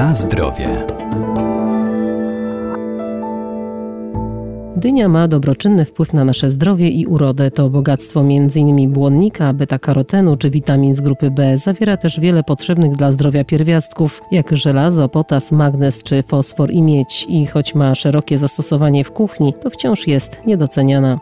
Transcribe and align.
Na 0.00 0.14
zdrowie. 0.14 0.86
Dynia 4.76 5.08
ma 5.08 5.28
dobroczynny 5.28 5.84
wpływ 5.84 6.12
na 6.12 6.24
nasze 6.24 6.50
zdrowie 6.50 6.88
i 6.88 7.06
urodę. 7.06 7.50
To 7.50 7.70
bogactwo 7.70 8.20
m.in. 8.20 8.92
błonnika, 8.92 9.54
beta-karotenu 9.54 10.36
czy 10.36 10.50
witamin 10.50 10.94
z 10.94 11.00
grupy 11.00 11.30
B. 11.30 11.58
Zawiera 11.58 11.96
też 11.96 12.20
wiele 12.20 12.42
potrzebnych 12.42 12.92
dla 12.92 13.12
zdrowia 13.12 13.44
pierwiastków, 13.44 14.22
jak 14.30 14.56
żelazo, 14.56 15.08
potas, 15.08 15.52
magnez 15.52 16.02
czy 16.02 16.22
fosfor 16.22 16.70
i 16.70 16.82
miedź. 16.82 17.26
I 17.28 17.46
choć 17.46 17.74
ma 17.74 17.94
szerokie 17.94 18.38
zastosowanie 18.38 19.04
w 19.04 19.10
kuchni, 19.10 19.54
to 19.62 19.70
wciąż 19.70 20.06
jest 20.06 20.40
niedoceniana. 20.46 21.18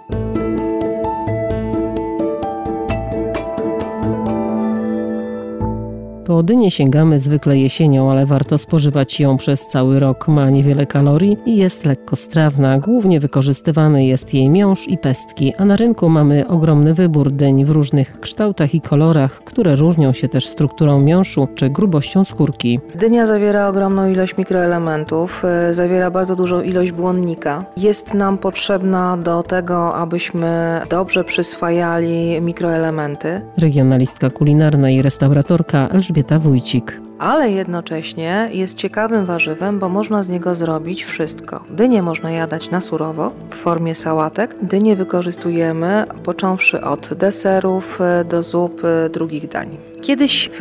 Po 6.38 6.42
dynię 6.42 6.70
sięgamy 6.70 7.20
zwykle 7.20 7.58
jesienią, 7.58 8.10
ale 8.10 8.26
warto 8.26 8.58
spożywać 8.58 9.20
ją 9.20 9.36
przez 9.36 9.68
cały 9.68 9.98
rok. 9.98 10.28
Ma 10.28 10.50
niewiele 10.50 10.86
kalorii 10.86 11.38
i 11.46 11.56
jest 11.56 11.84
lekko 11.84 12.16
strawna. 12.16 12.78
Głównie 12.78 13.20
wykorzystywany 13.20 14.06
jest 14.06 14.34
jej 14.34 14.50
miąższ 14.50 14.88
i 14.88 14.98
pestki, 14.98 15.54
a 15.54 15.64
na 15.64 15.76
rynku 15.76 16.08
mamy 16.08 16.48
ogromny 16.48 16.94
wybór 16.94 17.30
dyń 17.30 17.64
w 17.64 17.70
różnych 17.70 18.20
kształtach 18.20 18.74
i 18.74 18.80
kolorach, 18.80 19.44
które 19.44 19.76
różnią 19.76 20.12
się 20.12 20.28
też 20.28 20.48
strukturą 20.48 21.00
miąższu 21.00 21.48
czy 21.54 21.70
grubością 21.70 22.24
skórki. 22.24 22.80
Dynia 22.94 23.26
zawiera 23.26 23.68
ogromną 23.68 24.10
ilość 24.10 24.36
mikroelementów, 24.36 25.44
y, 25.70 25.74
zawiera 25.74 26.10
bardzo 26.10 26.36
dużą 26.36 26.60
ilość 26.60 26.92
błonnika. 26.92 27.64
Jest 27.76 28.14
nam 28.14 28.38
potrzebna 28.38 29.16
do 29.16 29.42
tego, 29.42 29.94
abyśmy 29.94 30.80
dobrze 30.90 31.24
przyswajali 31.24 32.40
mikroelementy. 32.40 33.40
Regionalistka 33.56 34.30
kulinarna 34.30 34.90
i 34.90 35.02
restauratorka 35.02 35.88
Elżbieta 35.88 36.27
Elżbieta 36.30 36.38
Wójcik 36.38 37.00
ale 37.18 37.50
jednocześnie 37.50 38.48
jest 38.52 38.76
ciekawym 38.76 39.24
warzywem, 39.24 39.78
bo 39.78 39.88
można 39.88 40.22
z 40.22 40.28
niego 40.28 40.54
zrobić 40.54 41.04
wszystko. 41.04 41.64
Dynie 41.70 42.02
można 42.02 42.30
jadać 42.30 42.70
na 42.70 42.80
surowo 42.80 43.32
w 43.50 43.54
formie 43.54 43.94
sałatek. 43.94 44.56
Dynie 44.62 44.96
wykorzystujemy 44.96 46.04
począwszy 46.24 46.80
od 46.80 47.14
deserów 47.14 47.98
do 48.28 48.42
zup 48.42 48.82
drugich 49.12 49.48
dań. 49.48 49.76
Kiedyś 50.02 50.50
w 50.52 50.60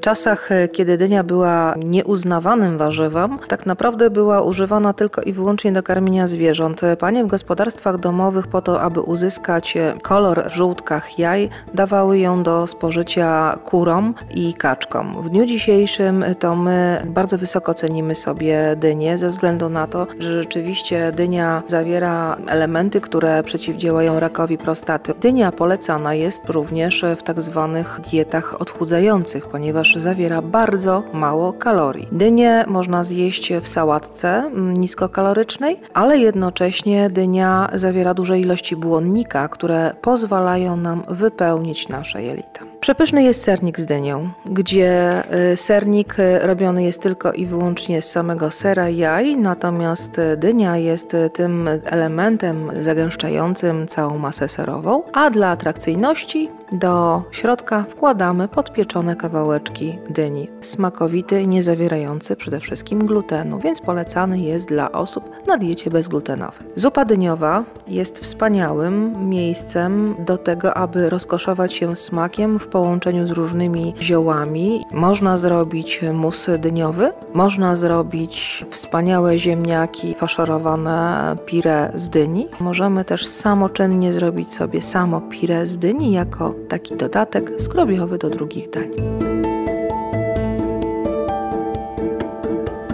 czasach, 0.00 0.48
kiedy 0.72 0.96
dynia 0.96 1.24
była 1.24 1.74
nieuznawanym 1.76 2.78
warzywem, 2.78 3.38
tak 3.48 3.66
naprawdę 3.66 4.10
była 4.10 4.42
używana 4.42 4.92
tylko 4.92 5.22
i 5.22 5.32
wyłącznie 5.32 5.72
do 5.72 5.82
karmienia 5.82 6.26
zwierząt. 6.26 6.80
Panie 6.98 7.24
w 7.24 7.26
gospodarstwach 7.26 7.98
domowych 7.98 8.46
po 8.46 8.62
to, 8.62 8.80
aby 8.80 9.00
uzyskać 9.00 9.74
kolor 10.02 10.44
w 10.48 10.54
żółtkach 10.54 11.18
jaj, 11.18 11.48
dawały 11.74 12.18
ją 12.18 12.42
do 12.42 12.66
spożycia 12.66 13.58
kurom 13.64 14.14
i 14.34 14.54
kaczkom. 14.54 15.22
W 15.22 15.30
dniu 15.30 15.46
dzisiejszym 15.46 15.64
dzisiejszym 15.64 16.24
to 16.38 16.56
my 16.56 17.02
bardzo 17.06 17.38
wysoko 17.38 17.74
cenimy 17.74 18.14
sobie 18.14 18.76
dynię 18.76 19.18
ze 19.18 19.28
względu 19.28 19.68
na 19.68 19.86
to, 19.86 20.06
że 20.18 20.42
rzeczywiście 20.42 21.12
dynia 21.12 21.62
zawiera 21.66 22.36
elementy, 22.46 23.00
które 23.00 23.42
przeciwdziałają 23.42 24.20
rakowi 24.20 24.58
prostaty. 24.58 25.14
Dynia 25.20 25.52
polecana 25.52 26.14
jest 26.14 26.48
również 26.48 27.04
w 27.16 27.22
tak 27.22 27.42
zwanych 27.42 28.00
dietach 28.10 28.60
odchudzających, 28.64 29.46
ponieważ 29.46 29.96
zawiera 29.96 30.42
bardzo 30.42 31.02
mało 31.12 31.52
kalorii. 31.52 32.08
Dynię 32.12 32.64
można 32.66 33.04
zjeść 33.04 33.52
w 33.52 33.68
sałatce 33.68 34.28
mm, 34.28 34.76
niskokalorycznej, 34.76 35.80
ale 35.94 36.18
jednocześnie 36.18 37.10
dynia 37.10 37.70
zawiera 37.74 38.14
duże 38.14 38.38
ilości 38.40 38.76
błonnika, 38.76 39.48
które 39.48 39.94
pozwalają 40.00 40.76
nam 40.76 41.02
wypełnić 41.08 41.88
nasze 41.88 42.22
jelita. 42.22 42.60
Przepyszny 42.80 43.22
jest 43.22 43.42
sernik 43.42 43.80
z 43.80 43.86
dynią, 43.86 44.30
gdzie 44.46 45.22
y, 45.52 45.56
sernik 45.56 46.18
y, 46.18 46.38
robiony 46.38 46.82
jest 46.84 47.02
tylko 47.02 47.32
i 47.32 47.46
wyłącznie 47.46 48.02
z 48.02 48.10
samego 48.10 48.50
sera 48.50 48.88
jaj, 48.88 49.36
natomiast 49.36 50.18
y, 50.18 50.36
dynia 50.36 50.76
jest 50.76 51.16
tym 51.32 51.68
elementem 51.84 52.70
zagęszczającym 52.80 53.86
całą 53.86 54.18
masę 54.18 54.48
serową, 54.48 55.02
a 55.12 55.30
dla 55.30 55.48
atrakcyjności 55.48 56.50
do 56.74 57.22
środka 57.30 57.84
wkładamy 57.88 58.48
podpieczone 58.48 59.16
kawałeczki 59.16 59.98
dyni. 60.10 60.48
Smakowity 60.60 61.42
i 61.42 61.48
nie 61.48 61.62
zawierający 61.62 62.36
przede 62.36 62.60
wszystkim 62.60 63.06
glutenu, 63.06 63.58
więc 63.58 63.80
polecany 63.80 64.40
jest 64.40 64.68
dla 64.68 64.92
osób 64.92 65.30
na 65.46 65.56
diecie 65.58 65.90
bezglutenowej. 65.90 66.66
Zupa 66.76 67.04
dyniowa 67.04 67.64
jest 67.88 68.18
wspaniałym 68.18 69.28
miejscem 69.28 70.14
do 70.26 70.38
tego, 70.38 70.74
aby 70.74 71.10
rozkoszować 71.10 71.74
się 71.74 71.96
smakiem 71.96 72.58
w 72.58 72.66
połączeniu 72.66 73.26
z 73.26 73.30
różnymi 73.30 73.94
ziołami. 74.00 74.84
Można 74.92 75.38
zrobić 75.38 76.00
mus 76.12 76.46
dyniowy, 76.58 77.12
można 77.34 77.76
zrobić 77.76 78.64
wspaniałe 78.70 79.38
ziemniaki 79.38 80.14
faszerowane 80.14 81.36
pire 81.46 81.92
z 81.94 82.08
dyni. 82.08 82.48
Możemy 82.60 83.04
też 83.04 83.26
samoczynnie 83.26 84.12
zrobić 84.12 84.54
sobie 84.54 84.82
samo 84.82 85.20
pire 85.20 85.66
z 85.66 85.78
dyni 85.78 86.12
jako 86.12 86.54
taki 86.68 86.96
dodatek 86.96 87.52
skrobiowy 87.58 88.18
do 88.18 88.30
drugich 88.30 88.70
dań. 88.70 88.90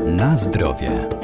Na 0.06 0.36
zdrowie. 0.36 1.19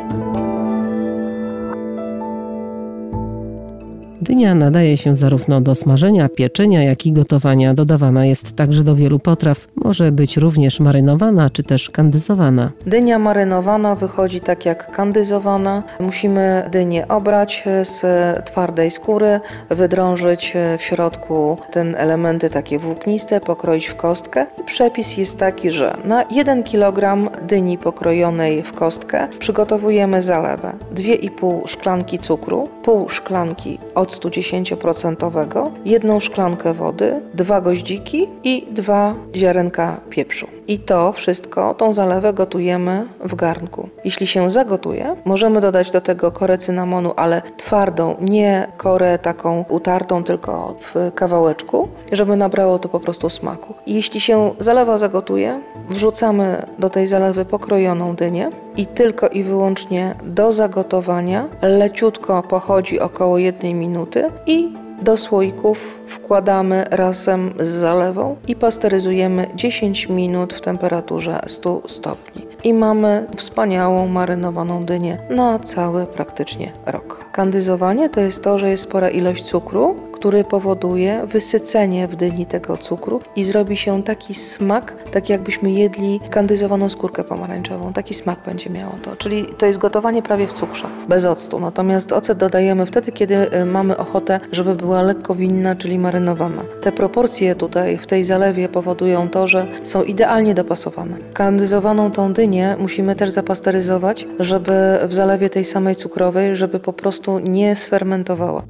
Dynia 4.23 4.55
nadaje 4.55 4.97
się 4.97 5.17
zarówno 5.17 5.61
do 5.61 5.75
smażenia, 5.75 6.29
pieczenia, 6.29 6.83
jak 6.83 7.07
i 7.07 7.13
gotowania. 7.13 7.75
Dodawana 7.75 8.27
jest 8.27 8.57
także 8.57 8.85
do 8.85 8.95
wielu 8.95 9.19
potraw. 9.19 9.69
Może 9.75 10.13
być 10.13 10.37
również 10.37 10.81
marynowana 10.81 11.51
czy 11.51 11.63
też 11.63 11.91
kandyzowana. 11.91 12.71
Dynia 12.87 13.19
marynowana 13.19 13.95
wychodzi 13.95 14.41
tak 14.41 14.67
jak 14.67 14.93
kandyzowana. 14.93 15.83
Musimy 16.01 16.69
dynię 16.73 17.09
obrać 17.09 17.65
z 17.83 18.01
twardej 18.47 18.91
skóry, 18.91 19.41
wydrążyć 19.71 20.55
w 20.79 20.83
środku 20.83 21.59
ten 21.73 21.95
elementy 21.95 22.51
takie 22.51 22.79
włókniste, 22.79 23.41
pokroić 23.41 23.87
w 23.87 23.97
kostkę. 23.97 24.47
Przepis 24.67 25.17
jest 25.17 25.39
taki, 25.39 25.71
że 25.73 25.97
na 26.05 26.25
1 26.31 26.63
kg 26.63 27.31
dyni 27.43 27.79
pokrojonej 27.79 28.63
w 28.63 28.73
kostkę 28.73 29.29
przygotowujemy 29.39 30.23
zalewę 30.23 30.73
2,5 30.95 31.69
szklanki 31.69 32.19
cukru, 32.19 32.69
pół 32.83 33.09
szklanki 33.09 33.79
octu 34.07 34.29
10%, 34.29 35.71
jedną 35.85 36.21
szklankę 36.21 36.75
wody, 36.75 37.21
dwa 37.35 37.61
goździki 37.61 38.29
i 38.45 38.67
dwa 38.71 39.15
ziarenka 39.37 40.01
pieprzu. 40.11 40.47
I 40.69 40.79
to 40.79 41.13
wszystko, 41.13 41.75
tą 41.75 41.93
zalewę 41.93 42.33
gotujemy 42.33 43.07
w 43.25 43.35
garnku. 43.35 43.89
Jeśli 44.07 44.27
się 44.27 44.51
zagotuje, 44.51 45.17
możemy 45.25 45.61
dodać 45.61 45.91
do 45.91 46.01
tego 46.01 46.33
korę 46.33 46.59
cynamonu, 46.59 47.13
ale 47.17 47.43
twardą, 47.57 48.17
nie 48.21 48.69
korę 48.77 49.19
taką 49.19 49.65
utartą, 49.69 50.25
tylko 50.25 50.75
w 50.81 51.13
kawałeczku, 51.15 51.89
żeby 52.13 52.37
nabrało 52.37 52.79
to 52.79 52.89
po 52.89 53.01
prostu 53.01 53.29
smaku. 53.29 53.75
Jeśli 53.87 54.21
się 54.21 54.55
zalewa 54.61 54.99
zagotuje, 54.99 55.61
wrzucamy 55.89 56.67
do 56.79 56.91
tej 56.91 57.07
zalewy 57.07 57.45
pokrojoną 57.45 58.17
dynię 58.17 58.51
i 58.77 58.87
tylko 58.87 59.29
i 59.29 59.43
wyłącznie 59.43 60.15
do 60.25 60.53
zagotowania 60.53 61.49
leciutko 61.63 62.43
pochodzi 62.43 63.01
około 63.01 63.39
jednej 63.39 63.75
minuty 63.75 64.31
i 64.47 64.86
do 65.03 65.17
słoików 65.17 66.01
wkładamy 66.07 66.85
razem 66.91 67.55
z 67.61 67.69
zalewą 67.69 68.37
i 68.49 68.57
pasteryzujemy 68.57 69.51
10 69.55 70.09
minut 70.09 70.55
w 70.55 70.61
temperaturze 70.61 71.41
100 71.47 71.83
stopni. 71.87 72.47
I 72.65 72.75
mamy 72.75 73.27
wspaniałą 73.37 74.09
marynowaną 74.09 74.85
dynię 74.85 75.19
na 75.31 75.59
cały 75.59 76.07
praktycznie 76.07 76.73
rok. 76.87 77.25
Kandyzowanie 77.33 78.09
to 78.11 78.21
jest 78.21 78.43
to, 78.43 78.59
że 78.59 78.71
jest 78.71 78.83
spora 78.83 79.09
ilość 79.11 79.45
cukru, 79.45 79.97
który 80.27 80.45
powoduje 80.45 81.27
wysycenie 81.27 82.09
w 82.09 82.17
dyni 82.17 82.47
tego 82.47 82.77
cukru 82.77 83.21
i 83.37 83.45
zrobi 83.45 83.77
się 83.77 84.03
taki 84.03 84.35
smak, 84.35 84.97
tak 85.11 85.29
jakbyśmy 85.29 85.71
jedli 85.71 86.21
kandyzowaną 86.31 86.89
skórkę 86.89 87.25
pomarańczową. 87.25 87.93
Taki 87.93 88.15
smak 88.15 88.39
będzie 88.47 88.71
miało 88.71 88.93
to. 89.03 89.17
Czyli 89.17 89.45
to 89.59 89.67
jest 89.67 89.79
gotowanie 89.79 90.23
prawie 90.23 90.47
w 90.47 90.53
cukrze, 90.53 90.87
bez 91.09 91.25
octu. 91.25 91.61
Natomiast 91.61 92.13
ocet 92.13 92.39
dodajemy 92.39 92.87
wtedy, 92.87 93.13
kiedy 93.13 93.55
y, 93.55 93.65
mamy 93.65 93.97
ochotę, 93.97 94.41
żeby 94.53 94.75
była 94.75 95.03
lekko 95.03 95.35
winna, 95.35 95.77
czyli 95.77 95.99
marynowana. 95.99 96.63
Te 96.81 96.93
proporcje 96.93 97.55
tutaj 97.55 97.99
w 97.99 98.07
tej 98.07 98.25
zalewie 98.25 98.69
powodują 98.69 99.29
to, 99.29 99.47
że 99.47 99.67
są 99.85 100.03
idealnie 100.03 100.55
dopasowane. 100.55 101.17
Kandyzowaną 101.35 102.11
tą 102.11 102.33
dynię 102.33 102.77
musimy 102.79 103.15
też 103.15 103.31
zapasteryzować, 103.31 104.27
żeby 104.41 104.99
w 105.03 105.13
zalewie 105.13 105.51
tej 105.51 105.65
samej 105.65 105.97
cukrowej, 105.97 106.57
żeby 106.57 106.81
po 106.81 106.93
prostu 106.93 107.39
nie 107.39 107.77
sfermentowała. 107.77 108.63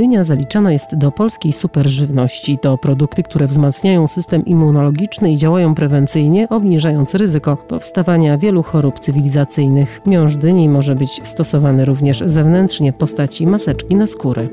Dynia 0.00 0.24
zaliczana 0.24 0.72
jest 0.72 0.96
do 0.96 1.12
polskiej 1.12 1.52
superżywności. 1.52 2.58
To 2.58 2.78
produkty, 2.78 3.22
które 3.22 3.46
wzmacniają 3.46 4.08
system 4.08 4.44
immunologiczny 4.44 5.32
i 5.32 5.36
działają 5.36 5.74
prewencyjnie, 5.74 6.48
obniżając 6.48 7.14
ryzyko 7.14 7.56
powstawania 7.56 8.38
wielu 8.38 8.62
chorób 8.62 8.98
cywilizacyjnych. 8.98 10.00
Miąższ 10.06 10.36
dyni 10.36 10.68
może 10.68 10.94
być 10.94 11.20
stosowany 11.28 11.84
również 11.84 12.22
zewnętrznie 12.26 12.92
w 12.92 12.96
postaci 12.96 13.46
maseczki 13.46 13.96
na 13.96 14.06
skórę. 14.06 14.48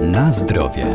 Na 0.00 0.32
zdrowie. 0.32 0.86